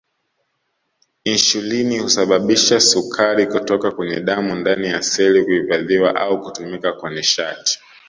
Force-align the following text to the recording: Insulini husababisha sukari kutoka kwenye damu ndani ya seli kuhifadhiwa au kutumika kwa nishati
Insulini 1.25 1.99
husababisha 1.99 2.79
sukari 2.79 3.47
kutoka 3.47 3.91
kwenye 3.91 4.19
damu 4.19 4.55
ndani 4.55 4.87
ya 4.87 5.01
seli 5.01 5.43
kuhifadhiwa 5.43 6.15
au 6.15 6.41
kutumika 6.41 6.93
kwa 6.93 7.09
nishati 7.09 7.79